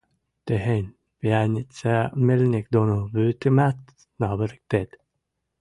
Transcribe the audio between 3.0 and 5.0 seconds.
вуетӹмӓт наварыктет.